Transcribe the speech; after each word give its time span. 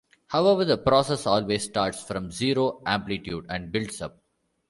However, 0.29 0.65
the 0.65 0.79
process 0.79 1.27
always 1.27 1.65
starts 1.65 2.01
from 2.01 2.31
zero 2.31 2.81
amplitude 2.87 3.45
and 3.49 3.71
builds 3.71 4.01
up. 4.01 4.17